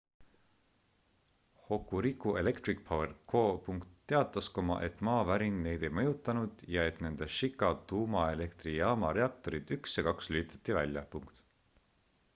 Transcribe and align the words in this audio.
hokuriku 1.65 2.31
electric 2.39 2.79
power 2.87 3.11
co 3.33 3.41
teatas 4.13 4.47
et 4.87 5.03
maavärin 5.09 5.59
neid 5.67 5.85
ei 5.89 5.93
mõjutanud 5.99 6.63
ja 6.77 6.85
et 6.93 7.03
nende 7.07 7.27
shika 7.39 7.69
tuumaelektrijaama 7.93 9.11
reaktorid 9.19 9.75
1 9.79 9.97
ja 10.01 10.07
2 10.11 10.33
lülitati 10.37 10.77
välja 10.83 11.05